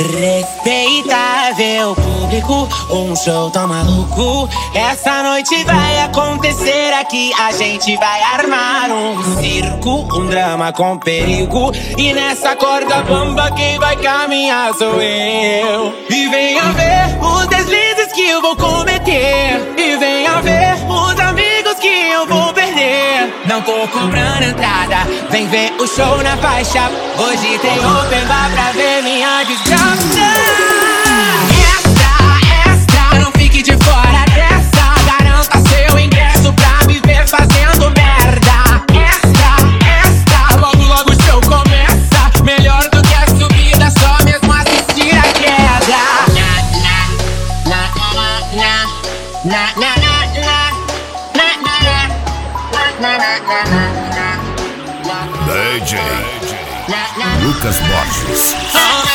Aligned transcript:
Respeitável 0.00 1.94
público, 1.94 2.66
um 2.90 3.14
show 3.14 3.50
tão 3.50 3.68
maluco. 3.68 4.48
Essa 4.74 5.22
noite 5.22 5.62
vai 5.64 6.00
acontecer 6.04 6.94
aqui. 6.98 7.30
A 7.38 7.52
gente 7.52 7.94
vai 7.98 8.22
armar 8.22 8.90
um 8.90 9.22
circo, 9.36 10.08
um 10.18 10.26
drama 10.26 10.72
com 10.72 10.96
perigo. 10.96 11.70
E 11.98 12.14
nessa 12.14 12.56
corda 12.56 13.02
bamba, 13.02 13.50
quem 13.50 13.78
vai 13.78 13.94
caminhar 13.96 14.72
sou 14.72 15.02
eu. 15.02 15.94
E 16.08 16.28
venha 16.28 16.72
ver 16.72 17.18
os 17.20 17.46
deslizes 17.48 18.10
que 18.14 18.26
eu 18.26 18.40
vou 18.40 18.56
cometer. 18.56 19.74
E 19.76 19.96
venha 19.98 20.40
ver 20.40 20.76
os 20.88 21.20
amigos 21.20 21.74
que 21.74 21.88
eu 21.88 22.26
vou 22.26 22.54
perder. 22.54 23.34
Não 23.46 23.60
tô 23.60 23.86
cobrando 23.88 24.44
entrada, 24.44 25.06
vem 25.30 25.46
ver 25.48 25.72
o 25.78 25.86
show 25.86 26.22
na 26.22 26.38
faixa. 26.38 26.90
Hoje 27.20 27.58
tem 27.58 27.78
open 27.78 28.24
bar 28.26 28.50
pra 28.50 28.72
ver 28.72 29.02
minha 29.02 29.44
desgraça. 29.44 30.00
DJ. 55.80 56.69
Lucas 56.90 57.78
Borges. 57.78 59.09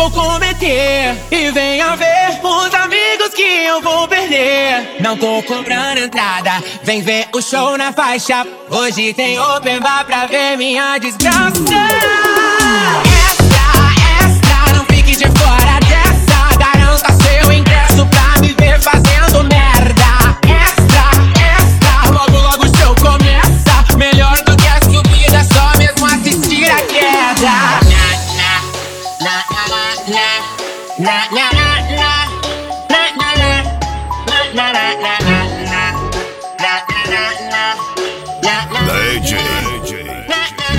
Vou 0.00 0.10
cometer. 0.10 1.14
E 1.30 1.50
venha 1.50 1.96
ver 1.96 2.40
os 2.42 2.74
amigos 2.74 3.34
que 3.34 3.42
eu 3.42 3.82
vou 3.82 4.08
perder. 4.08 4.96
Não 5.00 5.16
tô 5.16 5.42
cobrando 5.42 6.00
entrada, 6.00 6.62
vem 6.82 7.02
ver 7.02 7.28
o 7.34 7.42
show 7.42 7.76
na 7.76 7.92
faixa. 7.92 8.46
Hoje 8.70 9.12
tem 9.12 9.38
open 9.38 9.80
bar 9.80 10.04
pra 10.06 10.26
ver 10.26 10.56
minha 10.56 10.96
desgraça. 10.98 11.60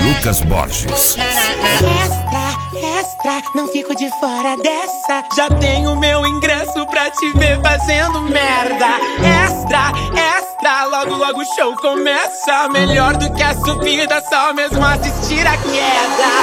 Lucas 0.04 0.40
Borges. 0.42 1.16
Extra, 1.16 1.38
extra, 2.76 3.42
não 3.54 3.68
fico 3.68 3.96
de 3.96 4.10
fora 4.20 4.56
dessa. 4.58 5.24
Já 5.34 5.48
tenho 5.48 5.96
meu 5.96 6.26
ingresso 6.26 6.86
pra 6.86 7.10
te 7.10 7.32
ver 7.32 7.58
fazendo 7.62 8.20
merda. 8.20 8.98
Extra, 9.44 9.92
extra, 10.14 10.84
logo 10.84 11.16
logo 11.16 11.40
o 11.40 11.54
show 11.56 11.74
começa. 11.76 12.68
Melhor 12.70 13.16
do 13.16 13.32
que 13.32 13.42
a 13.42 13.54
subida, 13.54 14.22
só 14.28 14.52
mesmo 14.52 14.84
assistir 14.84 15.46
a 15.46 15.56
queda. 15.56 16.42